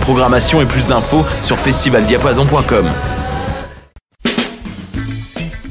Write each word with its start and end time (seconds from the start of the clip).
Programmation 0.00 0.60
et 0.60 0.66
plus 0.66 0.86
d'infos 0.86 1.24
sur 1.42 1.58
festivaldiapason.com. 1.58 2.86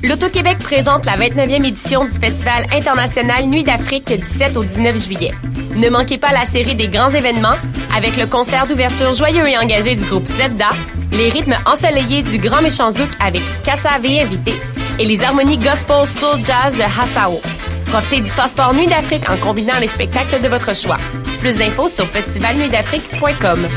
L'Auto-Québec 0.01 0.59
présente 0.59 1.05
la 1.05 1.17
29e 1.17 1.65
édition 1.65 2.05
du 2.05 2.11
Festival 2.11 2.65
international 2.71 3.45
Nuit 3.45 3.63
d'Afrique 3.63 4.07
du 4.07 4.25
7 4.25 4.55
au 4.55 4.63
19 4.63 5.03
juillet. 5.03 5.33
Ne 5.75 5.89
manquez 5.89 6.17
pas 6.17 6.31
la 6.31 6.45
série 6.45 6.75
des 6.75 6.87
grands 6.87 7.09
événements 7.09 7.55
avec 7.95 8.15
le 8.15 8.25
concert 8.25 8.65
d'ouverture 8.65 9.13
joyeux 9.13 9.47
et 9.47 9.57
engagé 9.57 9.95
du 9.95 10.05
groupe 10.05 10.25
Zedda, 10.25 10.69
les 11.11 11.29
rythmes 11.29 11.57
ensoleillés 11.65 12.21
du 12.21 12.37
Grand 12.37 12.61
Méchant 12.61 12.91
Zouk 12.91 13.09
avec 13.19 13.41
Kassa 13.63 13.99
V 14.01 14.21
invité 14.21 14.53
et 14.99 15.05
les 15.05 15.21
harmonies 15.23 15.57
gospel 15.57 16.07
soul 16.07 16.37
jazz 16.45 16.75
de 16.77 16.83
Hassao. 16.83 17.41
Profitez 17.87 18.21
du 18.21 18.31
passeport 18.31 18.73
Nuit 18.73 18.87
d'Afrique 18.87 19.29
en 19.29 19.37
combinant 19.37 19.79
les 19.79 19.87
spectacles 19.87 20.41
de 20.41 20.47
votre 20.47 20.75
choix. 20.75 20.97
Plus 21.39 21.55
d'infos 21.57 21.87
sur 21.87 22.05
festivalnuitdafrique.com. 22.05 23.67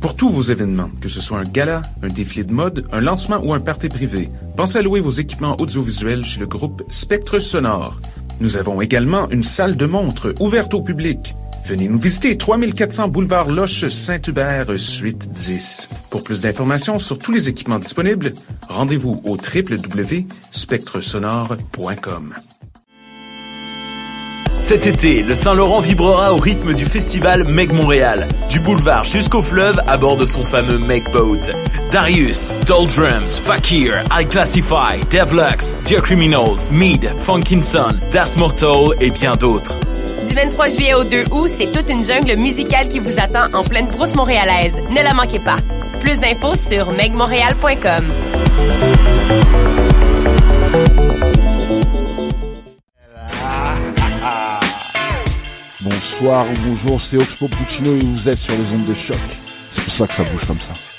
Pour 0.00 0.14
tous 0.14 0.30
vos 0.30 0.42
événements, 0.42 0.90
que 1.00 1.08
ce 1.08 1.20
soit 1.20 1.38
un 1.38 1.44
gala, 1.44 1.82
un 2.02 2.08
défilé 2.08 2.44
de 2.44 2.52
mode, 2.52 2.86
un 2.92 3.00
lancement 3.00 3.40
ou 3.42 3.52
un 3.52 3.60
party 3.60 3.88
privé, 3.88 4.30
pensez 4.56 4.78
à 4.78 4.82
louer 4.82 5.00
vos 5.00 5.10
équipements 5.10 5.60
audiovisuels 5.60 6.24
chez 6.24 6.40
le 6.40 6.46
groupe 6.46 6.84
Spectre 6.88 7.40
Sonore. 7.40 8.00
Nous 8.40 8.56
avons 8.58 8.80
également 8.80 9.28
une 9.30 9.42
salle 9.42 9.76
de 9.76 9.86
montre 9.86 10.34
ouverte 10.38 10.74
au 10.74 10.82
public. 10.82 11.34
Venez 11.64 11.88
nous 11.88 11.98
visiter 11.98 12.36
3400 12.36 13.08
boulevard 13.08 13.50
Loche 13.50 13.88
Saint-Hubert, 13.88 14.66
suite 14.76 15.32
10. 15.32 15.88
Pour 16.10 16.22
plus 16.22 16.42
d'informations 16.42 16.98
sur 16.98 17.18
tous 17.18 17.32
les 17.32 17.48
équipements 17.48 17.78
disponibles, 17.78 18.34
rendez-vous 18.68 19.22
au 19.24 19.36
www.spectresonore.com. 19.36 22.34
Cet 24.60 24.86
été, 24.86 25.22
le 25.22 25.34
Saint-Laurent 25.34 25.80
vibrera 25.80 26.34
au 26.34 26.38
rythme 26.38 26.74
du 26.74 26.84
festival 26.84 27.44
Meg 27.44 27.72
Montréal. 27.72 28.28
Du 28.50 28.60
boulevard 28.60 29.04
jusqu'au 29.04 29.40
fleuve 29.42 29.80
à 29.86 29.96
bord 29.96 30.18
de 30.18 30.26
son 30.26 30.44
fameux 30.44 30.78
Meg 30.78 31.02
Boat. 31.12 31.40
Darius, 31.90 32.52
Doldrums, 32.66 33.40
Fakir, 33.42 33.94
I 34.10 34.26
Classify, 34.26 35.02
Devlux, 35.10 35.76
Dear 35.86 36.02
Criminals, 36.02 36.66
Mead, 36.70 37.08
Funkinson, 37.20 37.94
Das 38.12 38.36
Mortal 38.36 38.90
et 39.00 39.08
bien 39.10 39.36
d'autres. 39.36 39.72
Du 40.28 40.34
23 40.34 40.68
juillet 40.70 40.94
au 40.94 41.04
2 41.04 41.24
août, 41.32 41.50
c'est 41.54 41.70
toute 41.70 41.90
une 41.90 42.02
jungle 42.02 42.36
musicale 42.36 42.88
qui 42.88 42.98
vous 42.98 43.18
attend 43.20 43.52
en 43.52 43.62
pleine 43.62 43.86
brousse 43.88 44.14
montréalaise. 44.14 44.74
Ne 44.90 45.02
la 45.02 45.12
manquez 45.12 45.38
pas. 45.38 45.58
Plus 46.00 46.16
d'infos 46.16 46.54
sur 46.56 46.90
megmontréal.com. 46.92 48.04
Bonsoir 55.80 56.46
ou 56.46 56.68
bonjour, 56.68 57.00
c'est 57.00 57.18
Oxpo 57.18 57.48
Puccino 57.48 57.94
et 57.94 58.00
vous 58.00 58.28
êtes 58.28 58.38
sur 58.38 58.54
les 58.54 58.72
ondes 58.74 58.86
de 58.86 58.94
choc. 58.94 59.18
C'est 59.70 59.84
pour 59.84 59.92
ça 59.92 60.06
que 60.06 60.14
ça 60.14 60.24
bouge 60.24 60.46
comme 60.46 60.60
ça. 60.60 60.93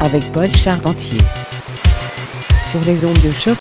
Avec 0.00 0.22
Paul 0.32 0.48
Charpentier 0.54 1.18
sur 2.70 2.80
les 2.86 3.04
ondes 3.04 3.18
de 3.22 3.30
choc. 3.32 3.58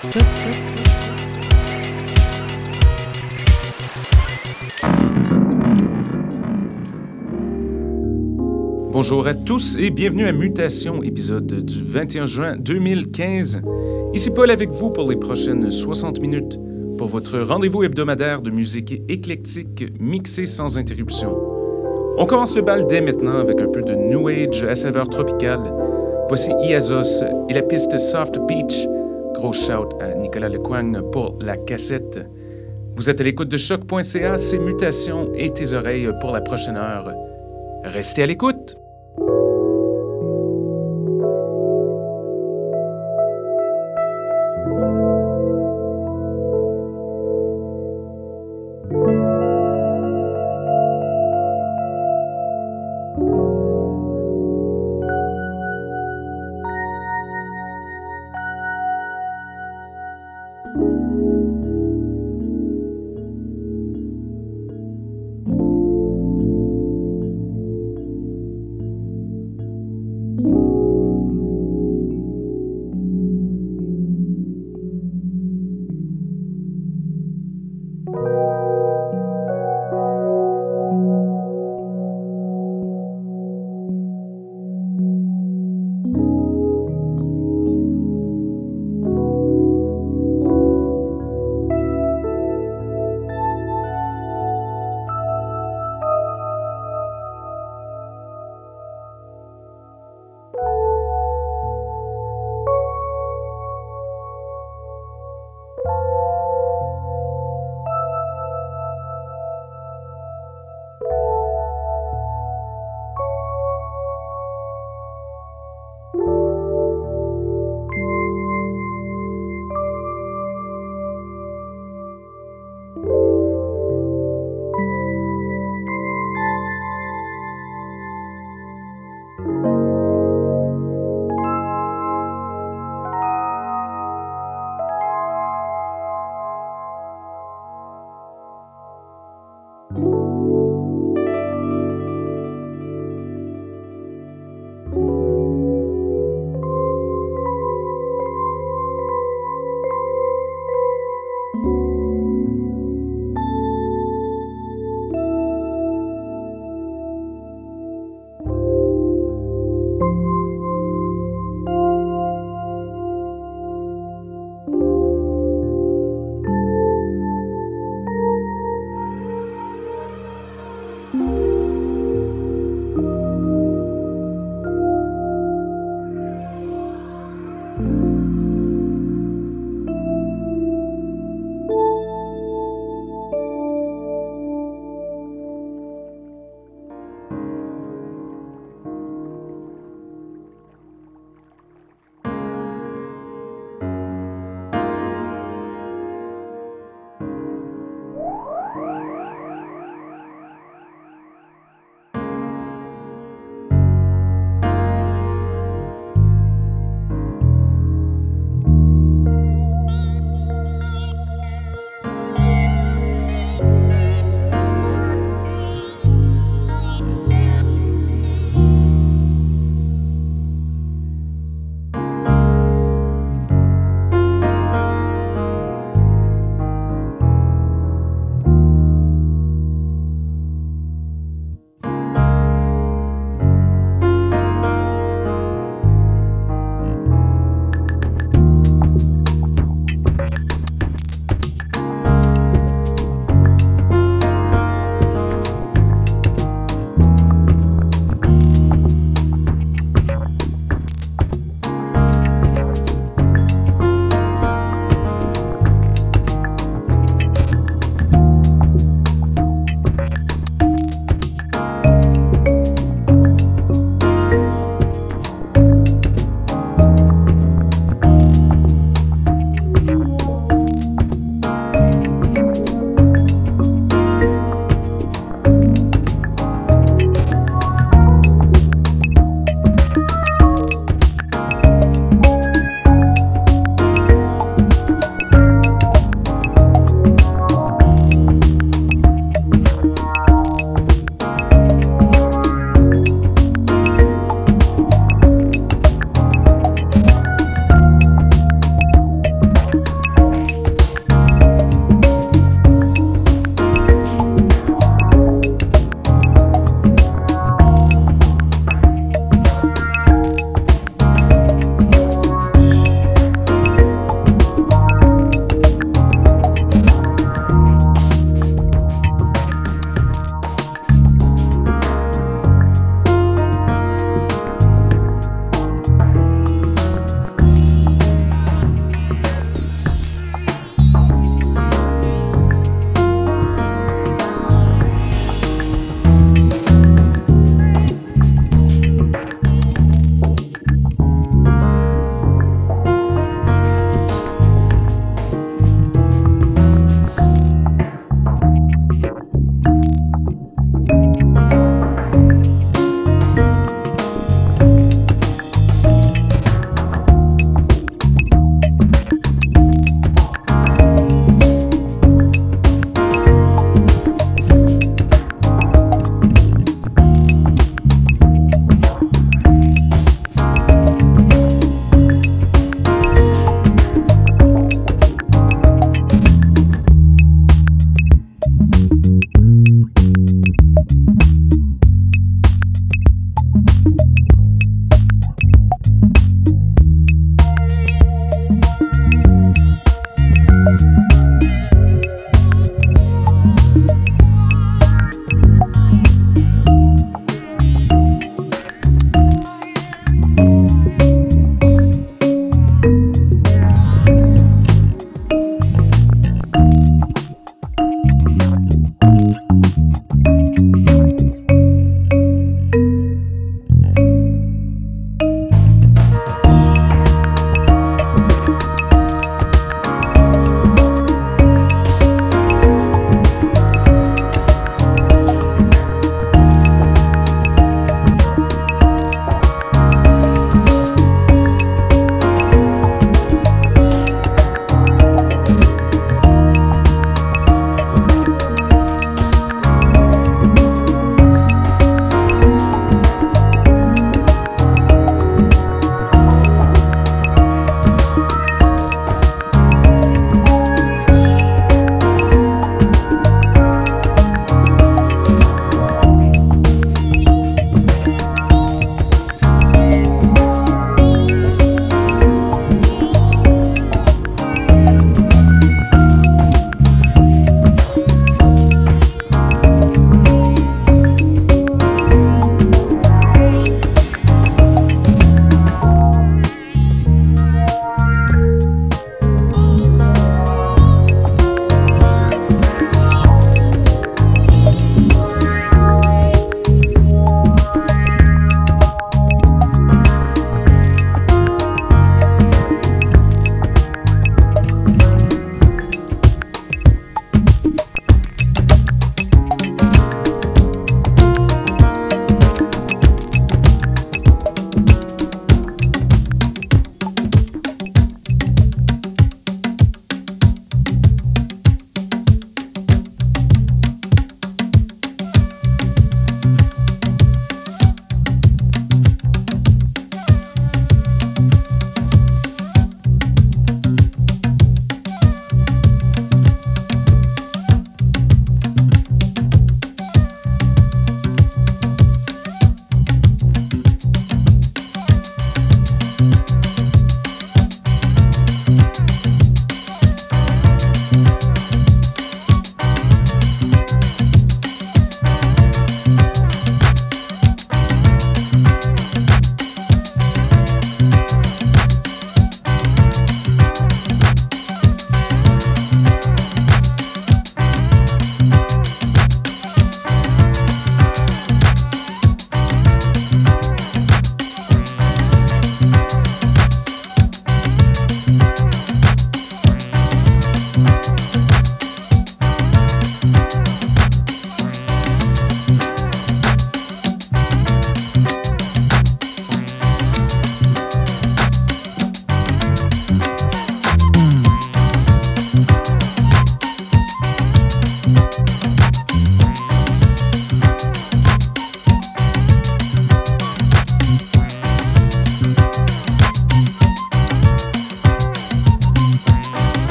Bonjour 8.91 9.27
à 9.27 9.33
tous 9.33 9.75
et 9.77 9.89
bienvenue 9.89 10.25
à 10.25 10.31
Mutation, 10.31 11.03
épisode 11.03 11.65
du 11.65 11.83
21 11.83 12.25
juin 12.25 12.55
2015. 12.57 13.61
Ici 14.13 14.31
Paul 14.31 14.49
avec 14.49 14.69
vous 14.69 14.91
pour 14.91 15.09
les 15.09 15.17
prochaines 15.17 15.69
60 15.69 16.21
minutes 16.21 16.57
pour 16.97 17.07
votre 17.07 17.39
rendez-vous 17.39 17.83
hebdomadaire 17.83 18.41
de 18.41 18.51
musique 18.51 18.93
éclectique 19.09 19.85
mixée 19.99 20.45
sans 20.45 20.77
interruption. 20.77 21.58
On 22.21 22.25
commence 22.25 22.57
le 22.57 22.61
bal 22.61 22.85
dès 22.85 22.99
maintenant 22.99 23.39
avec 23.39 23.61
un 23.61 23.69
peu 23.69 23.81
de 23.81 23.95
New 23.95 24.27
Age 24.27 24.65
à 24.65 24.75
saveur 24.75 25.07
tropicale. 25.07 25.73
Voici 26.27 26.51
Iazos 26.61 27.23
et 27.47 27.53
la 27.53 27.61
piste 27.61 27.97
Soft 27.97 28.37
Beach. 28.39 28.85
Gros 29.35 29.53
shout 29.53 29.87
à 30.01 30.13
Nicolas 30.15 30.49
Lecoigne 30.49 31.01
pour 31.13 31.37
la 31.39 31.55
cassette. 31.55 32.19
Vous 32.97 33.09
êtes 33.09 33.21
à 33.21 33.23
l'écoute 33.23 33.47
de 33.47 33.55
choc.ca, 33.55 34.37
c'est 34.37 34.57
Mutations 34.57 35.31
et 35.33 35.49
tes 35.51 35.73
oreilles 35.73 36.09
pour 36.19 36.31
la 36.31 36.41
prochaine 36.41 36.75
heure. 36.75 37.09
Restez 37.85 38.23
à 38.23 38.25
l'écoute! 38.25 38.78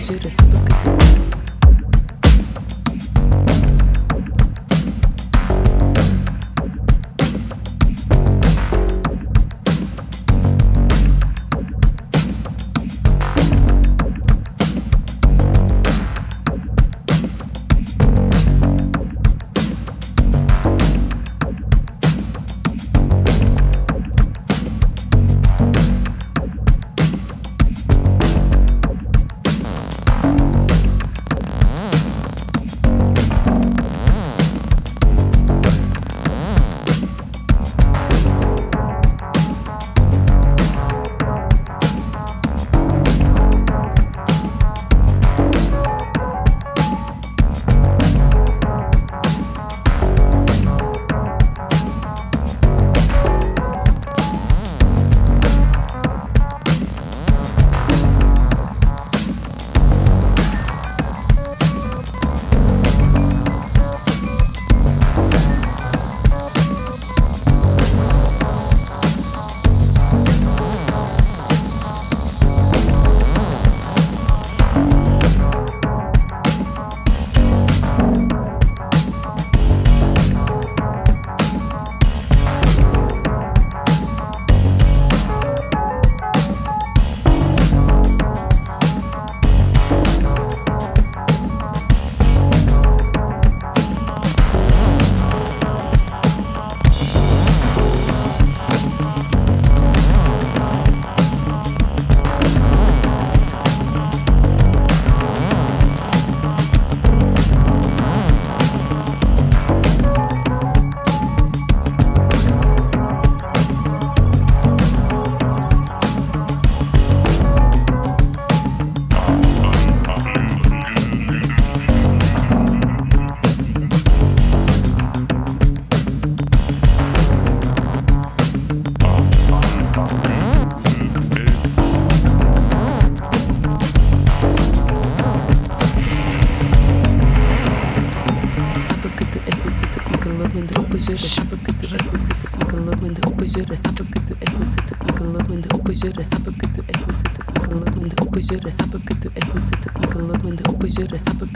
you. 0.00 0.18
to 0.18 0.30
spook 0.30 1.47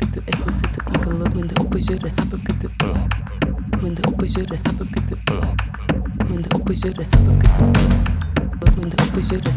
sapıktı 0.03 0.23
Efesiti 0.29 0.81
yıkılı 0.95 1.25
Mende 1.25 1.61
opajere 9.01 9.53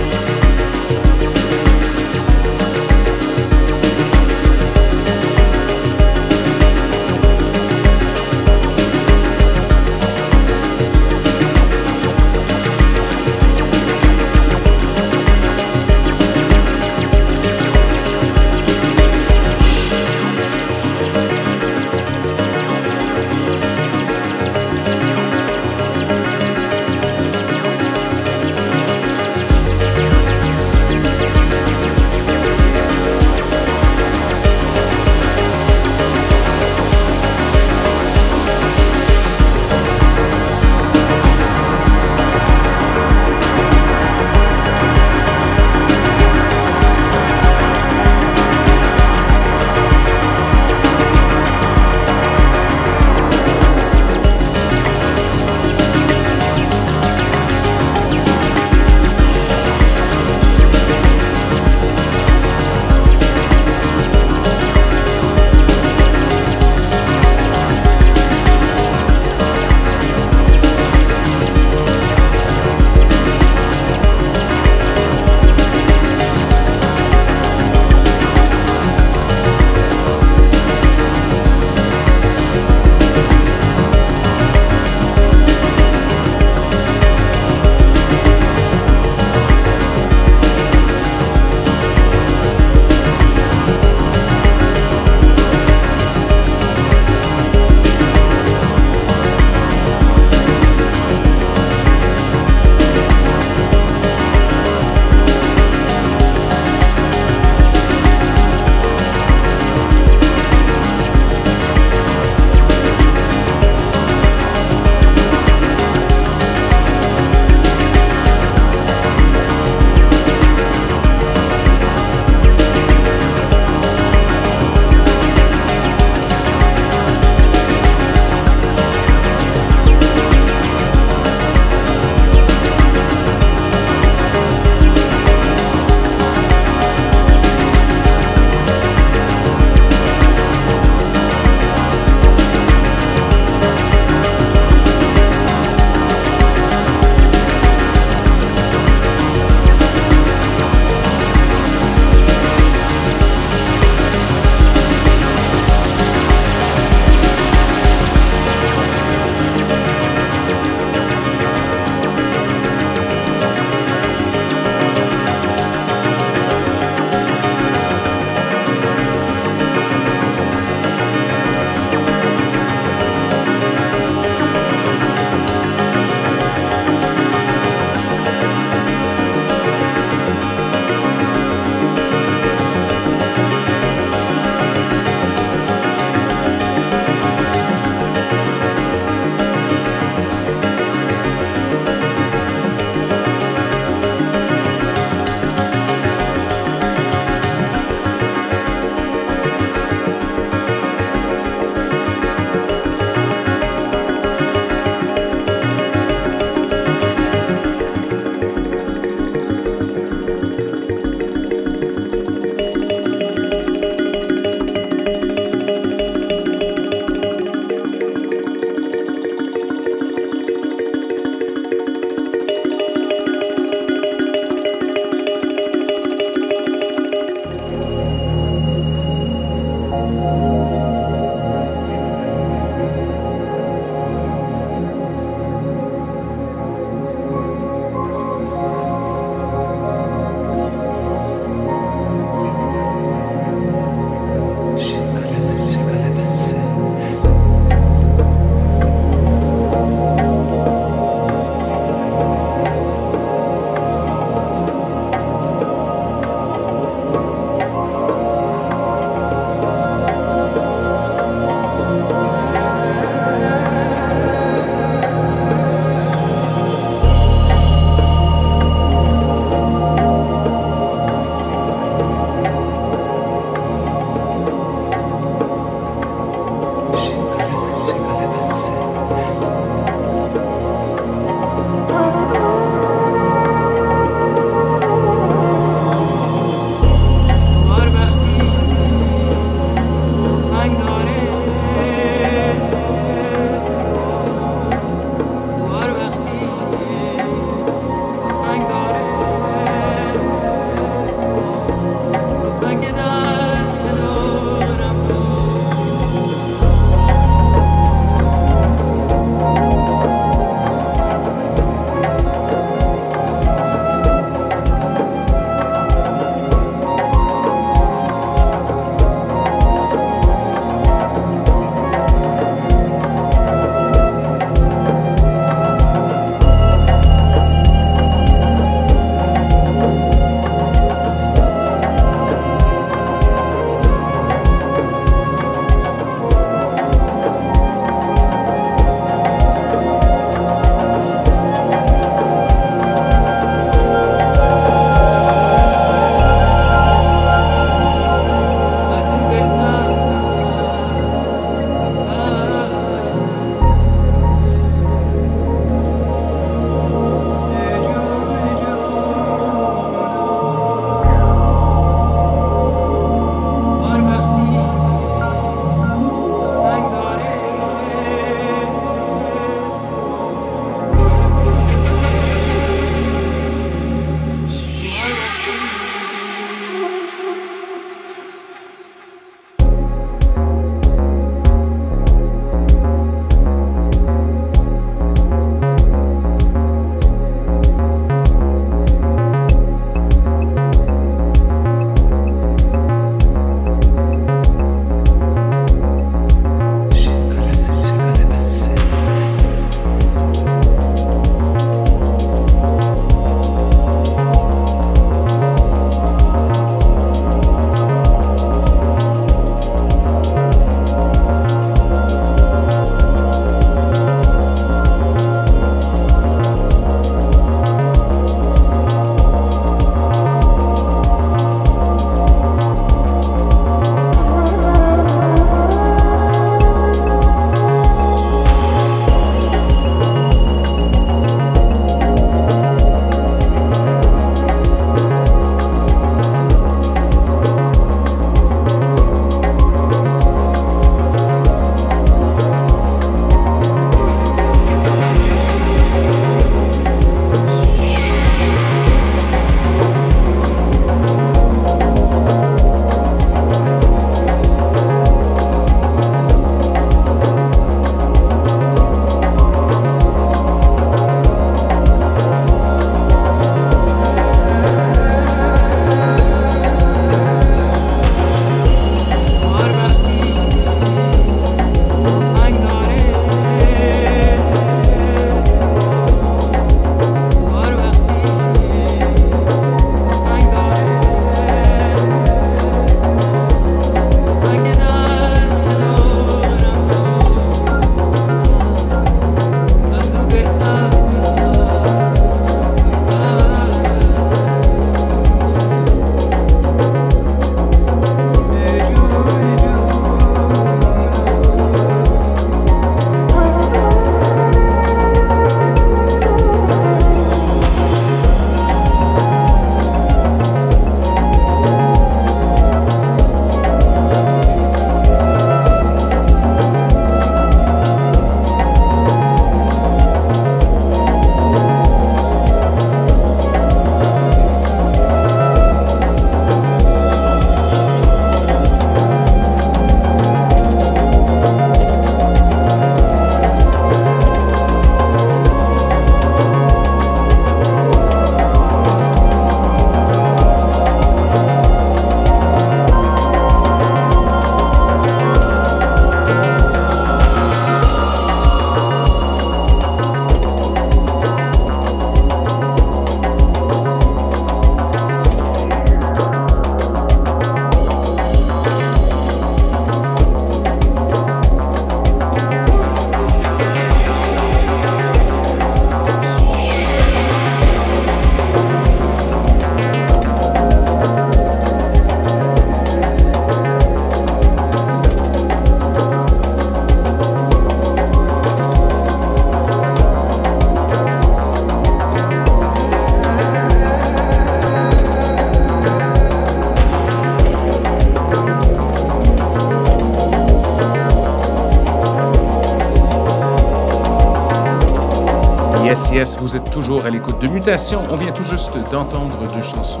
Yes, 596.02 596.10
yes, 596.10 596.38
vous 596.40 596.56
êtes 596.56 596.68
toujours 596.72 597.04
à 597.04 597.10
l'écoute 597.10 597.40
de 597.40 597.46
Mutation. 597.46 598.00
On 598.10 598.16
vient 598.16 598.32
tout 598.32 598.42
juste 598.42 598.72
d'entendre 598.90 599.36
deux 599.54 599.62
chansons 599.62 600.00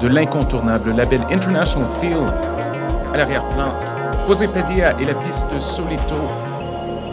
de 0.00 0.08
l'incontournable 0.08 0.92
label 0.92 1.20
International 1.30 1.86
Feel. 2.00 2.16
À 3.12 3.18
l'arrière-plan, 3.18 3.68
Pedia 4.26 4.98
et 4.98 5.04
la 5.04 5.12
piste 5.12 5.50
Solito. 5.60 6.14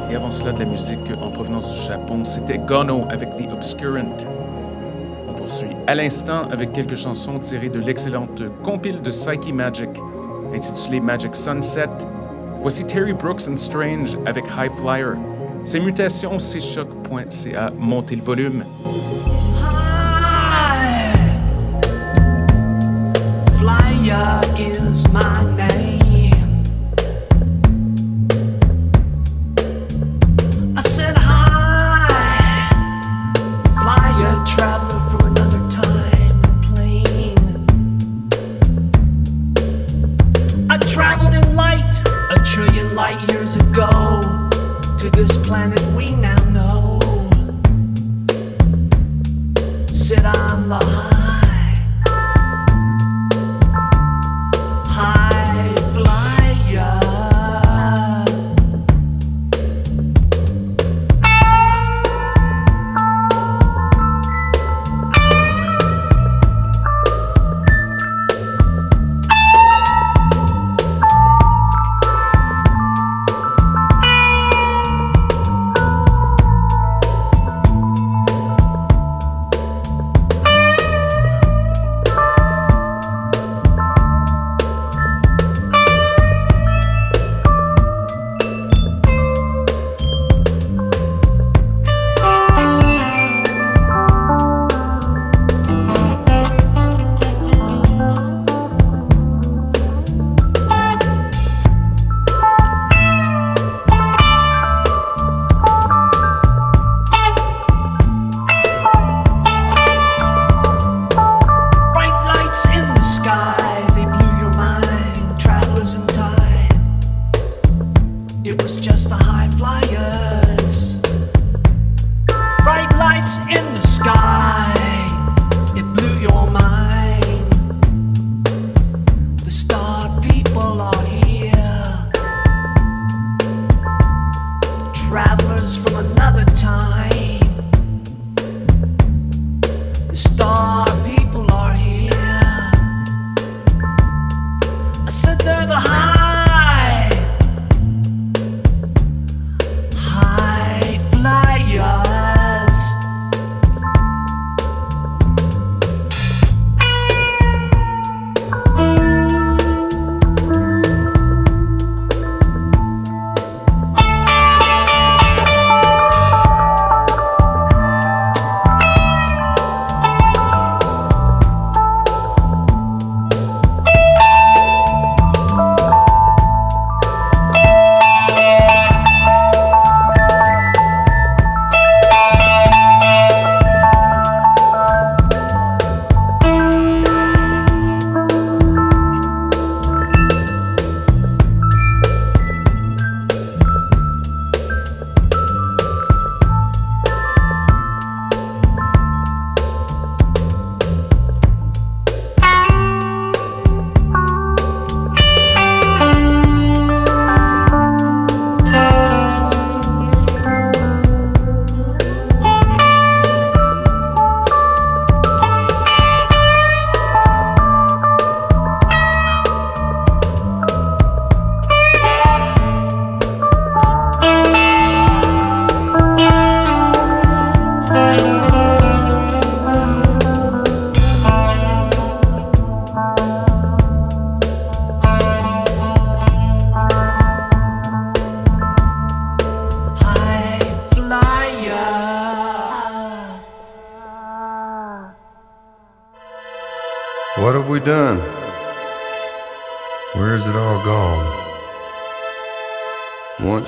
Et 0.10 0.16
avant 0.16 0.30
cela, 0.30 0.54
de 0.54 0.60
la 0.60 0.66
musique 0.66 1.12
en 1.22 1.30
provenance 1.30 1.74
du 1.74 1.82
Japon, 1.82 2.24
c'était 2.24 2.58
Gono 2.58 3.06
avec 3.10 3.36
The 3.36 3.52
Obscurant. 3.52 4.16
On 5.28 5.34
poursuit 5.34 5.76
à 5.88 5.96
l'instant 5.96 6.48
avec 6.54 6.72
quelques 6.72 6.96
chansons 6.96 7.38
tirées 7.38 7.68
de 7.68 7.80
l'excellente 7.80 8.44
compile 8.64 9.02
de 9.02 9.10
Psyche 9.10 9.52
Magic, 9.54 9.90
intitulée 10.56 11.02
Magic 11.02 11.36
Sunset. 11.36 11.90
Voici 12.62 12.86
Terry 12.86 13.12
Brooks 13.12 13.50
and 13.52 13.58
Strange 13.58 14.18
avec 14.26 14.46
High 14.58 14.72
Flyer. 14.72 15.16
Ces 15.64 15.80
mutations, 15.80 16.40
c'est 16.40 16.60
choc.ca. 16.60 17.72
Montez 17.78 18.16
le 18.16 18.22
volume. 18.22 18.64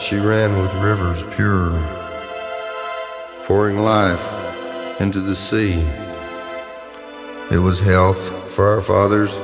She 0.03 0.17
ran 0.17 0.61
with 0.61 0.73
rivers 0.83 1.23
pure, 1.33 1.71
pouring 3.45 3.79
life 3.79 4.33
into 4.99 5.21
the 5.21 5.33
sea. 5.33 5.81
It 7.49 7.57
was 7.57 7.79
health 7.79 8.51
for 8.51 8.67
our 8.67 8.81
fathers 8.81 9.37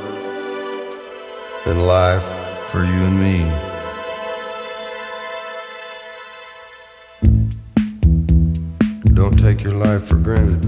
and 1.65 1.87
life 1.87 2.25
for 2.71 2.79
you 2.79 2.91
and 2.91 3.19
me. 3.21 3.37
Don't 9.13 9.39
take 9.39 9.63
your 9.63 9.75
life 9.75 10.03
for 10.03 10.15
granted. 10.15 10.61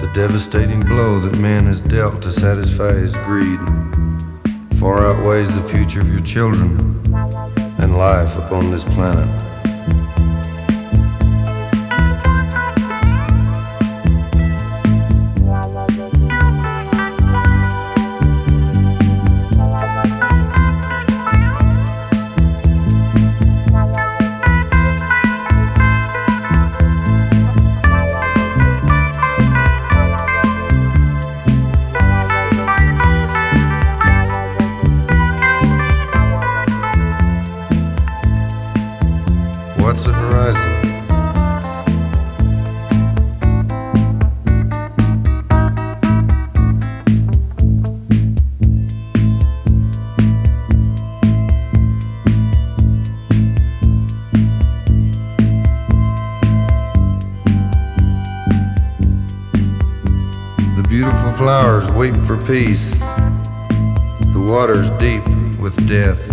The 0.00 0.10
devastating 0.14 0.80
blow 0.80 1.20
that 1.20 1.38
man 1.38 1.66
has 1.66 1.82
dealt 1.82 2.22
to 2.22 2.32
satisfy 2.32 2.94
his 2.94 3.14
greed 3.18 3.60
far 4.80 5.04
outweighs 5.04 5.52
the 5.54 5.68
future 5.68 6.00
of 6.00 6.08
your 6.08 6.20
children 6.20 6.92
life 8.02 8.36
upon 8.36 8.68
this 8.72 8.84
planet. 8.84 9.51
towards 40.02 40.04
the 40.04 40.12
horizon. 40.12 40.92
flowers 61.36 61.90
weep 61.90 62.14
for 62.18 62.36
peace. 62.46 62.92
The 64.32 64.46
water's 64.48 64.90
deep 65.00 65.26
with 65.58 65.74
death. 65.88 66.31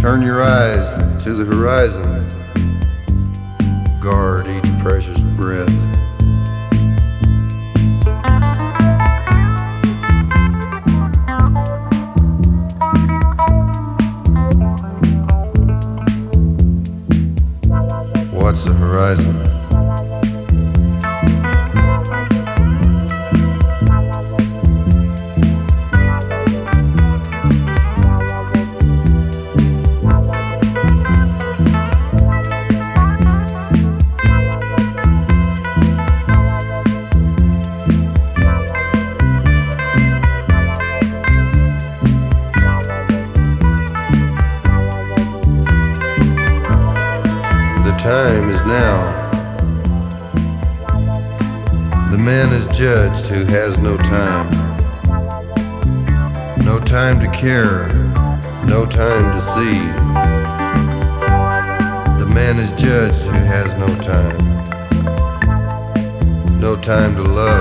Turn 0.00 0.22
your 0.22 0.42
eyes 0.42 0.94
to 1.24 1.34
the 1.34 1.44
horizon. 1.44 2.26
Guard 4.00 4.48
each 4.48 4.78
precious 4.80 5.20
breath. 5.36 5.89
Care, 57.40 57.88
no 58.66 58.84
time 58.84 59.32
to 59.32 59.40
see. 59.40 59.78
The 62.18 62.26
man 62.26 62.58
is 62.58 62.70
judged 62.72 63.24
who 63.24 63.30
has 63.30 63.74
no 63.76 63.88
time. 63.96 64.36
No 66.60 66.74
time 66.74 67.16
to 67.16 67.22
love, 67.22 67.59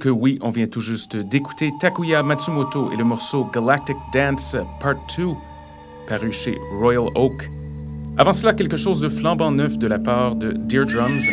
Que 0.00 0.08
oui, 0.08 0.38
on 0.42 0.50
vient 0.50 0.66
tout 0.66 0.80
juste 0.80 1.16
d'écouter 1.16 1.72
Takuya 1.80 2.22
Matsumoto 2.22 2.90
et 2.92 2.96
le 2.96 3.04
morceau 3.04 3.44
Galactic 3.52 3.96
Dance 4.12 4.56
Part 4.80 4.96
2, 5.16 5.28
paru 6.06 6.32
chez 6.32 6.58
Royal 6.78 7.06
Oak. 7.14 7.50
Avant 8.18 8.32
cela, 8.32 8.52
quelque 8.52 8.76
chose 8.76 9.00
de 9.00 9.08
flambant 9.08 9.50
neuf 9.50 9.78
de 9.78 9.86
la 9.86 9.98
part 9.98 10.34
de 10.34 10.52
Dear 10.52 10.86
Drums. 10.86 11.28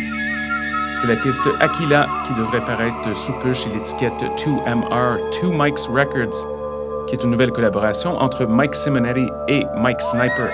C'était 0.90 1.08
la 1.08 1.16
piste 1.16 1.42
Aquila 1.60 2.06
qui 2.26 2.34
devrait 2.34 2.64
paraître 2.64 3.14
sous 3.14 3.32
peu 3.42 3.52
chez 3.52 3.68
l'étiquette 3.70 4.22
2MR, 4.36 5.18
2 5.42 5.48
Mike's 5.50 5.88
Records, 5.88 7.06
qui 7.08 7.16
est 7.16 7.24
une 7.24 7.30
nouvelle 7.30 7.52
collaboration 7.52 8.16
entre 8.18 8.46
Mike 8.46 8.74
Simonetti 8.74 9.28
et 9.48 9.64
Mike 9.76 10.00
Sniper. 10.00 10.48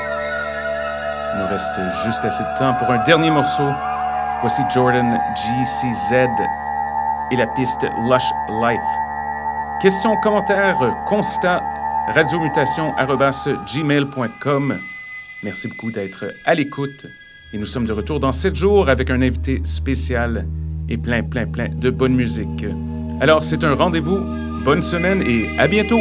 Il 1.34 1.40
nous 1.40 1.48
reste 1.48 1.78
juste 2.04 2.24
assez 2.24 2.42
de 2.42 2.58
temps 2.58 2.74
pour 2.74 2.90
un 2.90 3.04
dernier 3.04 3.30
morceau. 3.30 3.68
Voici 4.40 4.62
Jordan 4.72 5.18
GCZ 5.34 6.28
et 7.30 7.36
la 7.36 7.46
piste 7.46 7.86
Lush 8.08 8.32
Life. 8.62 8.80
Questions, 9.80 10.16
commentaires, 10.22 10.96
constats, 11.06 11.62
radiomutation.gmail.com. 12.08 14.78
Merci 15.42 15.68
beaucoup 15.68 15.90
d'être 15.90 16.26
à 16.44 16.54
l'écoute. 16.54 17.06
Et 17.52 17.58
nous 17.58 17.66
sommes 17.66 17.86
de 17.86 17.92
retour 17.92 18.20
dans 18.20 18.32
7 18.32 18.54
jours 18.54 18.88
avec 18.88 19.10
un 19.10 19.20
invité 19.22 19.60
spécial 19.64 20.46
et 20.88 20.98
plein, 20.98 21.22
plein, 21.22 21.46
plein 21.46 21.68
de 21.68 21.90
bonne 21.90 22.14
musique. 22.14 22.66
Alors, 23.20 23.44
c'est 23.44 23.64
un 23.64 23.74
rendez-vous. 23.74 24.20
Bonne 24.64 24.82
semaine 24.82 25.22
et 25.22 25.46
à 25.58 25.66
bientôt! 25.66 26.00